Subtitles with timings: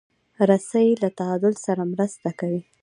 [0.49, 2.61] رسۍ له تعادل سره مرسته کوي.